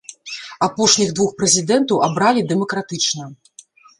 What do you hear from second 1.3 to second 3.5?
прэзідэнтаў абралі дэмакратычна.